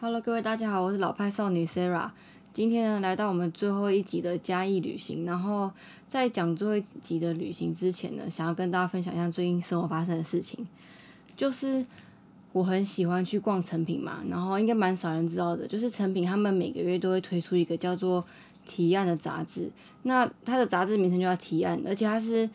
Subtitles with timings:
[0.00, 2.10] Hello，各位大家好，我是老派少女 Sarah。
[2.52, 5.24] 今天呢，来到我们最后一集的嘉义旅行。
[5.24, 5.72] 然后
[6.06, 10.64] 在讲最后一集的旅行之前呢，想要跟大家分享一下最近生活发生的事情。
[11.36, 11.84] 就是
[12.52, 18.24] 我很喜欢去逛成品嘛，然后应该蛮少人知道的，就是成品他们每个月都会推出一个叫做
[18.64, 19.68] 提案的杂志。
[20.04, 22.48] 那它的杂志名称就叫提案，而且它是。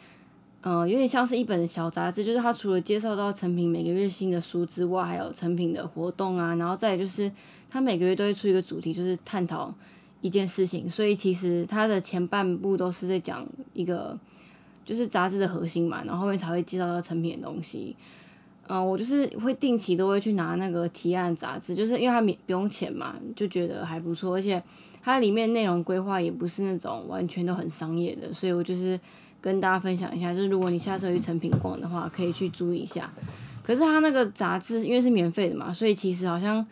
[0.66, 7.30] 嗯，有点像是一本小杂志，就是它除了介绍到成品每个月新的书之外，还有成品的活动啊，然后再就是
[7.70, 9.76] 它每个月都会出一个主题，就是探讨
[10.22, 10.90] 一件事情。
[10.90, 14.18] 所以其实它的前半部都是在讲一个
[14.86, 17.94] 就是杂志的核心嘛，然后后面才会介绍到成品的东西。
[18.68, 24.64] 嗯，我就是会定期都会去拿那个提案杂志，就是因为它免不用钱嘛，就觉得还不错，而且
[25.02, 28.98] 它里面内容规划也不是那种完全都很商业的，所以我就是。
[29.44, 33.12] 跟大家分享一下，就是如果你下次去成品逛的话，可以去注意一下。
[33.62, 36.66] 可是他那个杂志因为是免费的嘛，所以其实好像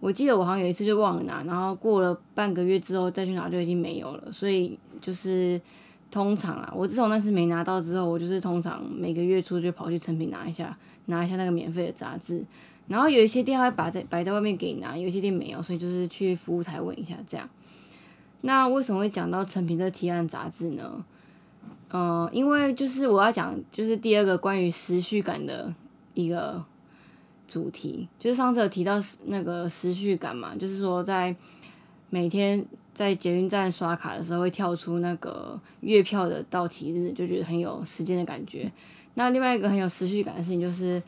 [0.00, 4.32] 我记得我好像有一次就忘了拿，然后过了半个月之后再去拿就已经没有了。
[4.32, 5.60] 所以就是
[6.10, 10.74] 通常啊，我自从那次没拿到之后，我就是通常每个月初就跑去成品拿一下，
[11.06, 12.42] 拿一下那个免费的杂志。
[12.86, 17.46] 然后有一些店会摆在摆在外面给你拿，有一些店没有，所以就是去服务台问一下这样。
[18.40, 21.04] 那为什么会讲到成品这个提案杂志呢？
[21.90, 25.74] 嗯，因为就是我要讲，就是第二个关于时序感的
[26.12, 26.62] 一个
[27.46, 31.34] 主题，就是上次有提到那个时序感嘛，就是说在
[32.10, 38.70] 每天在捷运站刷卡的时候会跳出那个月票的到期日，就觉得很有时间的感觉。
[39.14, 41.02] 那另外一个很有时序感的事情，就是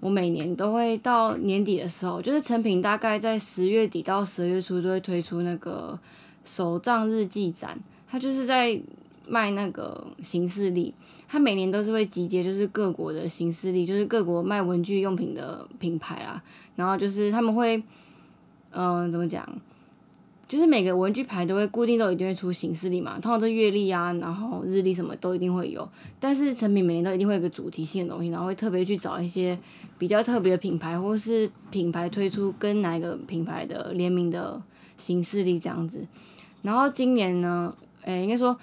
[0.00, 5.96] 我每年都会到年底的时候，就是成品大概在十月底到十月初都会推出那个
[6.42, 8.82] 手账日记展，它就是在。
[9.28, 10.94] 卖那个行事历，
[11.28, 16.42] 他每年都是会集结，就是各国的行事历，就是各国卖文具用品的品牌啦。
[16.76, 17.82] 然后就是他们会，
[18.70, 19.46] 嗯，怎么讲？
[20.46, 25.86] 就是每个文具牌都会固定都一定会出行事历嘛，通常都月历啊，然后日历什么都一定会有。
[26.18, 29.58] 但是成品每年都一定会有个主题性的东西，然后会特别去找一些
[29.98, 34.62] 比较特别的品牌，或是品牌推出跟哪个品牌的联名的
[34.96, 36.06] 行事历这样子。
[36.62, 38.58] 然后今年呢，诶，应该说。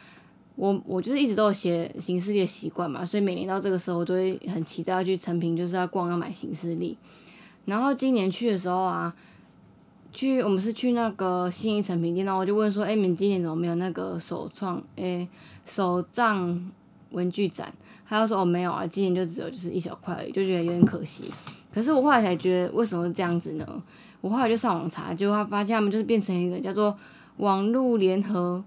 [0.56, 6.98] 我我就是一直都有写行事历的习惯嘛，所以每年到这个时候，我都会很期待要去成品，就是要逛要买行事历。
[7.66, 9.14] 然后今年去的时候啊，
[10.14, 15.28] 去我们是去那个新一成品店，然后我就问说：“哎，你们今年怎么没有那个首创哎
[15.66, 16.72] 手账
[17.12, 17.74] 文具展？”
[18.08, 21.30] 他就说：“哦，没有啊，今年就只有就是一小块而已，就觉得有点可惜。”
[21.74, 23.84] 可是我后来才觉得，为什么是这样子呢？
[24.22, 26.98] 我后来就上网查，结果他发现他们就是变成一个叫做
[27.38, 28.64] 网络联合。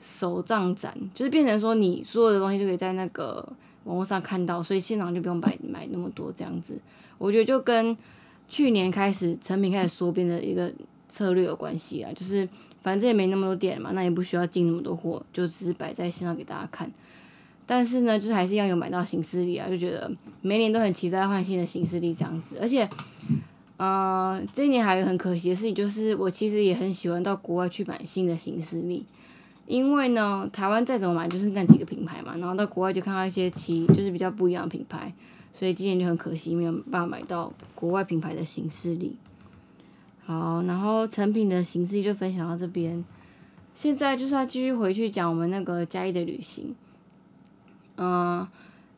[0.00, 3.46] 手账展就是变成说，你所有的东西就可以在那个
[3.84, 6.80] 网络上看到，所以现场就不用买买那么多这样子。
[7.18, 7.96] 我觉得就跟
[8.48, 10.72] 去年开始成品开始缩编的一个
[11.08, 12.48] 策略有关系啊，就是
[12.82, 16.92] 反正也没那么多店嘛，那也不需要进那么多货，就只是摆在线上给大家看。
[17.68, 20.08] 但是呢，就是还是要有买到形式力啊，就觉得
[20.40, 22.58] 每年都很期待换新的形式力这样子。
[22.60, 22.88] 而且，
[23.76, 29.04] 呃，这一年还有很可惜的事情，就是我其实也很喜欢到国外去买新的形式力。
[29.66, 35.12] 因为呢，台湾再怎么买就是那几个品牌嘛，然后到国外就看到一些其就是比较不一样的品牌，
[35.52, 39.16] 所以今年就很可惜没有办法买到国外品牌的形式力。
[40.24, 43.04] 好，然后成品的形式就分享到这边，
[43.74, 46.74] 现在就是要继续回去讲我们那个嘉义的旅行。
[47.96, 48.46] 嗯，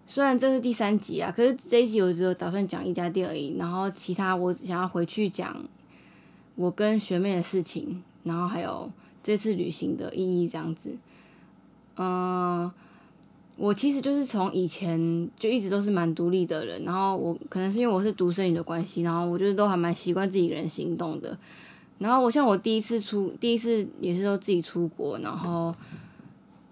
[0.06, 5.56] 虽然这是第三集啊，可是这一集我只有打算讲一家店而已，然后其他我想要回去讲
[6.56, 8.90] 我跟学妹的事情，然后还有。
[9.28, 10.96] 这次旅行的意义这样子，
[11.98, 12.72] 嗯，
[13.56, 21.36] 我其实就是从以前就一直都是蛮独立的人，然后我可能是因为我是独生女的关系，然后我觉得都还蛮习惯自己一个人行动的。
[21.98, 25.74] 然后我像我第一次出，第一次也是都自己出国，然后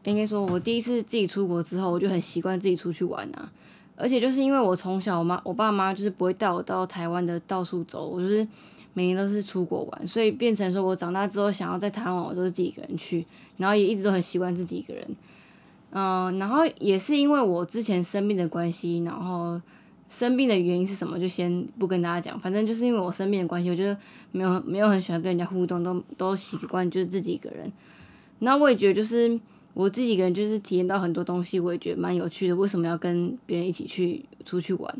[0.04, 3.52] 应该说我第一次自己出国之后，我就很习惯自己出去玩啊。
[3.96, 8.48] 而且就是因为我从小我妈我爸妈就是不会带我到台湾的到处走，我就是。
[8.96, 13.26] 每年都是出国玩，所以变成说我长大之后想要在台湾，我都是自己一个人去，
[13.58, 15.06] 然后也一直都很习惯自己一个人。
[15.90, 19.60] 嗯，然后也是因为我之前生病的关系，然后
[20.08, 22.40] 生病的原因是什么，就先不跟大家讲。
[22.40, 23.94] 反正就是因为我生病的关系，我觉得
[24.32, 27.70] 没有没有很喜欢跟人家互动，都都习惯就是自己一个人。
[28.38, 29.38] 那我也觉得就是
[29.74, 32.56] 我自己一个人就是体验到很多东西，我也觉得蛮有趣的。
[32.56, 34.98] 为什么要跟别人一起去出去玩？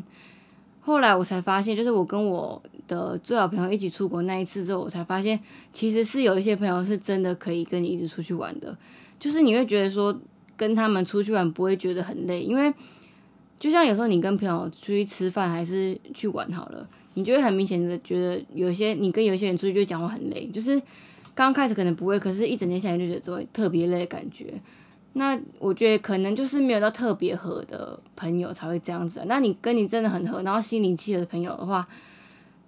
[0.86, 5.36] 后来我才发现，就是我跟我的最好朋友一起出国那一次之后，我才发现
[5.72, 8.78] 其实是有一些朋友是真的可以跟你一直出去玩的。
[9.18, 10.16] 就是你会觉得说
[10.56, 12.72] 跟他们出去玩不会觉得很累，因为
[13.58, 20.80] 就像有时候你跟朋友出去吃饭还是去玩好了，你就会很明显的觉得有些你跟有些人出去就讲话很累，就是
[21.34, 24.54] 刚开始可能不会，可是一整天下来就觉得特别累的感觉。
[25.18, 29.22] 那我觉得可能就是没有到特别合的朋友才会这样子。
[29.26, 31.88] 那你跟你真的很合，然后心灵契合的朋友的话，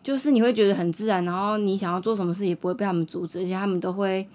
[0.02, 4.26] 就是你会觉得很自然，然后你想要做什么事也不会被他们阻止，而且他们都会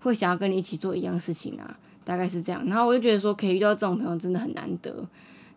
[0.00, 2.60] 会想要跟你一起做一样事情啊，大概是这样。
[2.66, 4.92] 然后我就觉得说，可以遇到这种朋友真的很难得。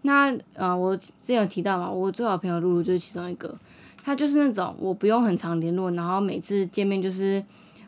[0.04, 3.58] 那呃，我之前有提到嘛，我最好朋友露露就是其中一个，
[4.04, 7.44] 她就是那种我不用很常联络，然后每次见面就是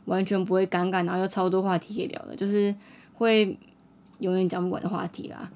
[0.06, 2.74] 完全不会尴尬，然后又超多话题可以聊的，就是
[3.14, 3.56] 会。
[4.20, 5.52] 永远讲不完的话题啦。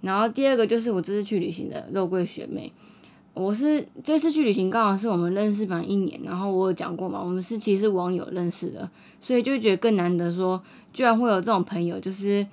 [0.00, 2.72] 然后第二个就是我这次去旅行的肉桂学妹，
[3.34, 10.60] 我是这次去旅行刚好是我们认识满一年，然后我有讲过嘛，我们是其实是网友认识的，所以就觉得更难得说，
[10.92, 12.44] 居然会有这种朋友，就是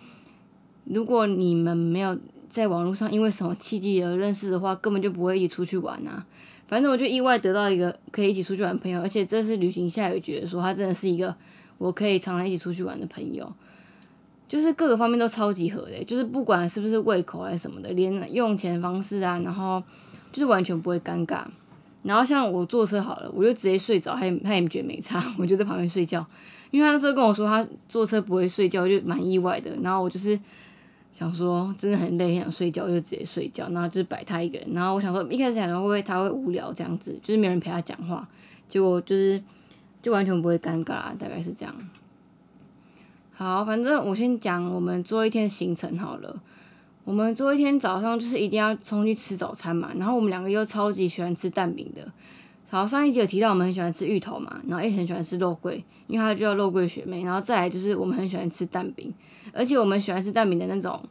[0.86, 2.16] 如果你们没有
[2.48, 6.26] 在网络上因为什么契机而认识的话，根本就不会一起出去玩啊。
[6.68, 11.36] 反正我就意外得到一个可以一起出去玩的朋友，而且这次旅行下来觉得说他真的是一个
[11.80, 13.52] 我可以常常一起出去玩的朋友。
[14.50, 19.81] 就是各个方面都超级合的，就是不管是不是胃口还是什么的，连用钱方式啊，然后
[20.31, 21.44] 就是完全不会尴尬。
[22.01, 26.25] 然后像我坐车好了，我就直接睡着，他也他也觉得没差， 我就在旁边睡觉。
[26.72, 29.69] 因为他那时候跟我说他坐车不会睡觉，就蛮意外的。
[29.84, 30.40] 然后我就是
[31.12, 33.69] 想说真的很累，很想睡觉，就直接睡觉。
[33.69, 34.68] 然后就是摆他一个人。
[34.74, 38.28] 然后我想说一开始想说会不会他会无聊这样子，就是没人陪他讲话，
[38.68, 39.40] 结果就是
[40.01, 41.75] 就完全不会尴尬，大概是这样。
[43.39, 46.44] 好，反正我先讲我们做一天行程好了。
[47.06, 52.06] 我们做一天早上就是一定要冲去吃早餐嘛，然后我们两个又超级喜欢吃蛋饼的。
[52.69, 57.24] 好，上一集有提到我们很喜欢吃芋头嘛，然后也很喜欢吃肉桂，因为它就叫肉桂雪妹。
[57.24, 59.13] 然后再来就是我们很喜欢吃蛋饼，
[59.53, 61.01] 而且我们喜欢吃蛋饼的那种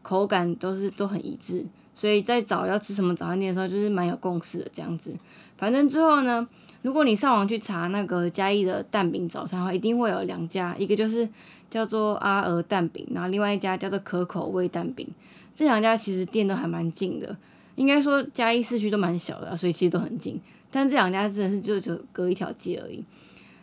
[0.00, 5.14] 口感都是都很一致，所以在找要吃什么早餐店的时候就是蛮有共识的这样子。
[5.58, 6.48] 反正最后呢，
[6.84, 11.28] 如果你上网去查那个嘉义的蛋饼早餐的话，一定会有两家，一个就是。
[11.70, 15.08] 叫做阿娥蛋饼，然后另外一家叫做可口味蛋饼，
[15.56, 17.36] 这两家其实店都还蛮近的，
[17.74, 20.40] 应该说嘉义市区都蛮小的，所以其实都很近。
[20.70, 23.02] 但这两家真的是就就隔一条街而已。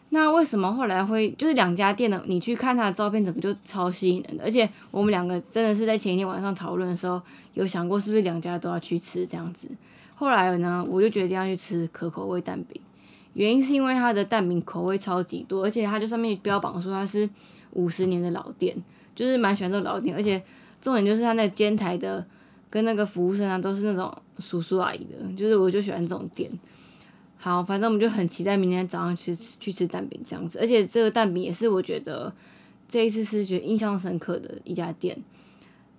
[0.10, 2.22] 那为什么后来会就是两家店的？
[2.26, 4.44] 你去看它的照片，整个就超吸引人的。
[4.44, 7.22] 而且我们两个真的是在前一天晚上讨论的时候，
[7.54, 9.70] 有想过是不是两家都要去吃这样子。
[10.16, 12.82] 后来呢，我就决定要去吃可口味蛋饼，
[13.34, 17.30] 原因是因为它的蛋饼口味超级多，而且它就上面标榜说它是。
[17.74, 18.76] 五十年的老店，
[19.16, 20.44] 就是蛮喜欢这个老店，而且
[20.82, 22.22] 重点就是它那个煎台的
[22.70, 26.52] 跟那个服务生啊，都是那种叔叔阿姨的，就是我就喜欢这种店。
[27.38, 32.34] 好，反正我们就很期待明天早上去去吃蛋饼这样子，而且这个蛋饼也是我觉得
[32.90, 35.18] 这一次是觉得印象深刻的一家店。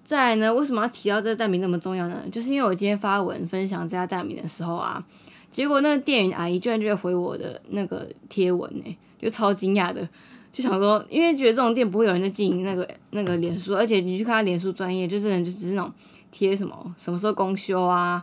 [0.05, 2.23] 再来呢，为什么要提到这个蛋饼那么重要呢？
[2.31, 5.03] 就是因为我今天发文分享这家蛋饼的时候啊，
[5.53, 10.09] 结果那个店员阿姨居然就会回我的那个贴文呢，就超惊讶的。
[10.51, 15.91] 就想说，因为觉得这种店不会有人在经营那个那个脸书，而且你去看他脸书专业，就是就只是那种
[16.31, 18.23] 贴什么什么时候公休啊，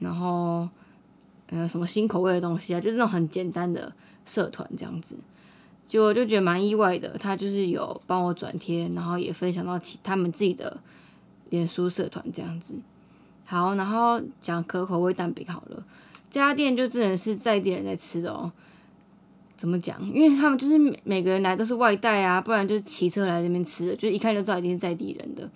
[0.00, 0.68] 然后
[1.50, 3.92] 呃什么新口味的东西啊，就是那种很简单的
[4.24, 5.14] 社团这样子，
[5.86, 7.16] 结果就觉得蛮意外的。
[7.18, 10.80] 他就是有帮我转贴，然后也分享到其他们自己的
[11.50, 12.74] 脸书社团这样子。
[13.44, 15.84] 好，然后讲可口味蛋饼好了，
[16.32, 18.50] 这家店就真的是在地人在吃的哦。
[19.54, 20.02] 怎么讲？
[20.12, 25.48] 因为他们就是每每个人来都是外带啊，不然就是骑车来这边吃的，就一看就知道一定是在地人的。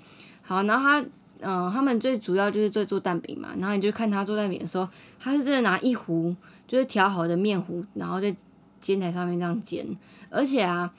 [0.43, 1.05] 好，然后他，
[1.41, 4.87] 嗯，他们最主要就是在做蛋饼嘛，然后你就看他做蛋饼的时候，
[5.19, 6.37] 他是真的拿一壶
[6.69, 8.37] 就是调好的面糊，然后在
[8.79, 9.85] 煎台上面这样煎。
[10.31, 10.93] 而且啊，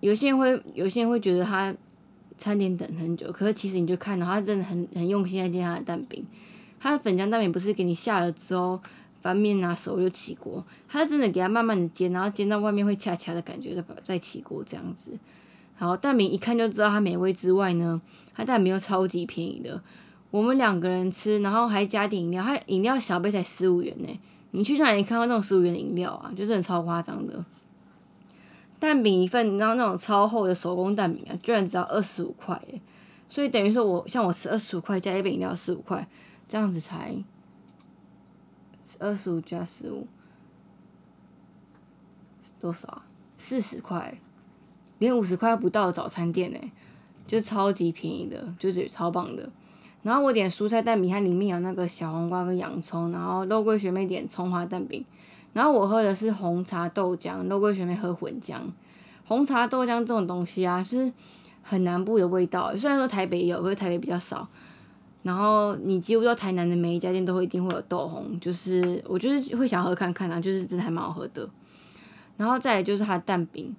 [0.00, 1.72] 有些人会有些人会觉得他
[2.36, 6.26] 餐点等很久，可是其实你就看到他真的很很用心在煎他的蛋饼。
[6.78, 8.82] 他的粉浆蛋饼不是给你下了之后。
[9.24, 15.18] 翻面啊，手就起锅，他是真的给他慢慢的煎，然后煎到外面会恰恰的感觉，再再起锅这样子。
[15.76, 18.02] 好，蛋饼一看就知道它美味之外呢，
[18.34, 19.80] 它蛋饼又超级便宜的。
[20.30, 24.20] 我们两个人吃，然后还加点饮料，它饮料小杯才十五元呢。
[24.50, 26.30] 你去哪里看到那种十五元的饮料啊？
[26.36, 27.42] 就真的超夸张的。
[28.78, 32.82] 蛋饼一份，然后那种超厚的手工蛋饼啊，居然只要二十五块诶。
[33.26, 36.06] 所以等于说我像我吃二十五块加一杯饮料十五块，
[36.46, 37.24] 这样子才。
[39.00, 40.06] 二十五加十五
[42.60, 43.06] 多少啊？
[43.36, 44.18] 四十块，
[44.98, 46.58] 连五十块不到的早餐店呢，
[47.26, 49.50] 就超级便宜的，就是超棒的。
[50.02, 53.10] 然后我点蔬菜蛋饼，它里面有那个小黄瓜跟洋葱。
[53.10, 55.04] 然后肉桂学妹点葱花蛋饼。
[55.54, 58.60] 然后我喝的是红茶豆浆，肉桂学妹喝混浆。
[59.24, 61.12] 红茶豆浆这种东西啊，是
[61.62, 62.76] 很南部的味道。
[62.76, 64.48] 虽然说台北有，可是台北比较少。
[65.24, 71.48] 然后你几乎到台南的每一家店都会一定会有豆红，就是我就是会想喝看看啊，就是真的还蛮好喝的。
[72.36, 73.74] 然后再来就是它的蛋饼，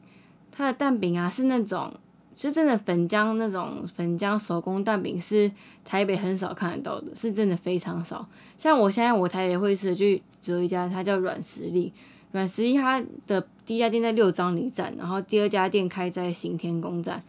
[0.52, 1.94] 它的蛋饼啊是那种，
[2.36, 5.52] 是真的粉浆那种粉浆手工蛋饼，是
[5.84, 8.28] 台北很少看得到的，是真的非常少。
[8.58, 11.94] 像我现在我台北会吃的就只有一家，它叫软实力。
[12.32, 17.24] 软实力它的第一家店在六张里站，然后第二家店开在行天宫站。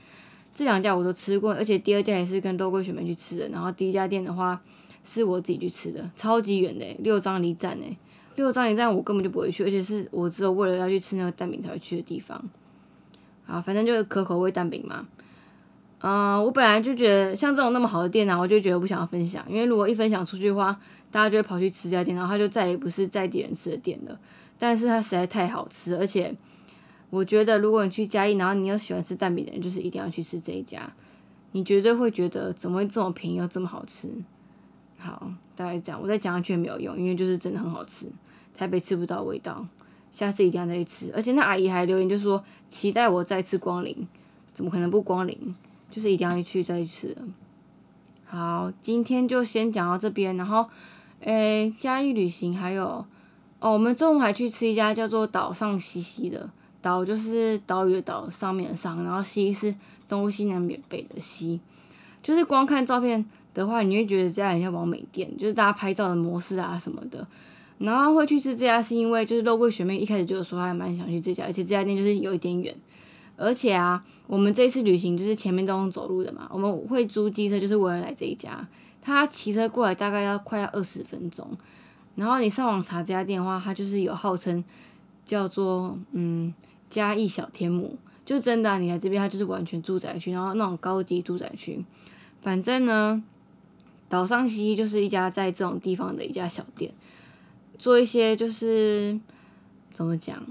[0.57, 3.47] 这两家我都吃过，而且第二家也是跟肉桂学妹去吃的。
[3.51, 4.59] 然后第一家店的话
[5.03, 7.95] 是我自己去吃的，超级远的，六张离站诶，
[8.37, 12.43] 六张离站我根本就不会去，而且是我只有为了要去吃那个蛋饼才会去的地方。
[13.47, 15.07] 啊，反正就是可口味蛋饼嘛。
[16.01, 24.19] 嗯，我本来就觉得像这种那么好的店呢，我就觉得不想要分享，因为如果一分享出去的话，大家就会跑去吃这家店，然后它就再也不是在地人吃的店了。
[24.59, 26.35] 但是它实在太好吃，而且。
[27.11, 30.93] 我觉得，如果你去嘉义，然后你又喜欢吃蛋饼的人，就是一定要去吃这一家，
[31.53, 34.09] 你绝对会觉得怎么会这么便宜又这么好吃。
[34.99, 38.11] 好，大概这样，我再讲下去也没有用，因为就是真的很好吃，
[38.55, 39.67] 台北吃不到味道，
[40.11, 41.13] 下次一定要再去吃。
[41.15, 44.09] 而且那阿姨还留言就说期待我再次光临，
[44.53, 45.55] 怎么可能不光临？
[45.89, 47.17] 就是一定要去再去吃。
[48.25, 50.69] 好，今天就先讲到这边，然后，
[51.21, 53.07] 诶，嘉义旅行还有，
[53.61, 56.51] 哦，我们中午还去吃一家叫做岛上西西的。
[56.87, 59.75] 岛就是岛屿的岛，上面的上，然后西是
[60.09, 61.61] 东西南北北的西，
[62.23, 67.27] 就是光看照片的话，你会觉得这家很像完美店，就是大家拍照的模式啊什么的。
[67.79, 72.73] 然后会去吃这家，是因为就是肉桂学妹一开始就有说她蛮想去这家，而且这家店就是有一点远，
[73.37, 78.65] 而且啊，我们这一次旅行就是前面都用走路的嘛，我们会租机车就是为了来这一家，
[79.03, 81.51] 他骑车过来大概要快要二十分钟，
[82.15, 84.63] 然后你上网查这家店的话，它就是有号称
[85.25, 86.55] 叫做嗯。
[86.89, 91.85] 嘉义小天母，就真的，你来这边，它就是完全住宅区，然后那种高级住宅区。
[92.41, 93.23] 反正呢，
[94.09, 96.95] 岛上西就是一家在这种地方的一家小店，
[97.79, 99.19] 做一些就是
[99.93, 100.43] 怎么讲，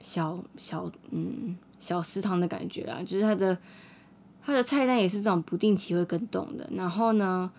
[0.00, 3.56] 小小嗯小食堂的感觉啦，就是它的
[4.42, 7.50] 它的菜单也是这种不定期会更动的，然后呢。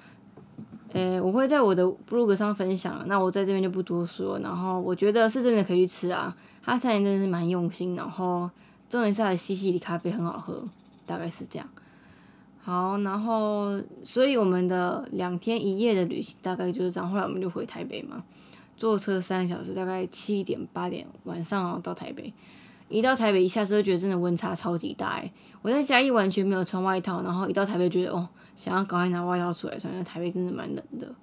[0.94, 4.40] 诶，我会在我的 blog 上分享，那我在这边就不多说。
[4.40, 7.96] 然后我觉得是真的可以去吃啊，他餐饮真的是蛮用心。
[7.96, 8.50] 然后
[8.90, 10.64] 重点是它的西西里咖啡很好喝，
[11.06, 11.68] 大概是这样。
[12.62, 17.10] 好，然后所以我们的两天一夜的旅行大概就是这样。
[17.10, 18.24] 后来我们就回台北嘛，
[18.78, 22.34] 坐车三个小时，大概七点八点晚上哦到台北。
[22.90, 25.32] 一到台北一下车，觉得真的温差超级大诶。
[25.62, 31.14] 我在嘉义完全没有穿外套，然后一到台北觉得哦，想要赶快拿外套出来穿，因为台北真的蛮冷的。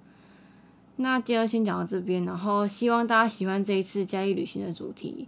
[0.97, 5.27] 那今天先讲到这边，然后希望大家喜欢这一次嘉义旅行的主题。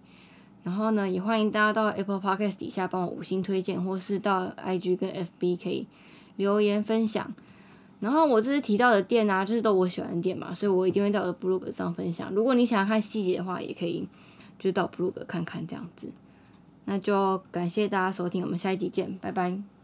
[0.63, 5.87] 然后呢，也欢迎大家到 Apple Podcast 底下帮我五星推荐，或是到 IG 跟 FB 可以
[6.35, 7.33] 留言分享。
[7.99, 12.29] 然后我这次提到的店啊，就是都我喜欢的店嘛，所以我一定会在我的 blog 上分享。
[12.33, 14.05] 如果你想要看细节的话，也可以
[14.59, 16.11] 就到 blog 看看这样子。
[16.89, 19.76] 那就感谢大家收听，我们下一集见，拜拜。